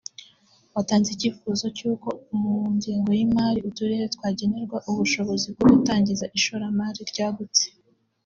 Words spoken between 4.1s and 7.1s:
twagenerwa ubushobozi bwo gutangiza ishoramari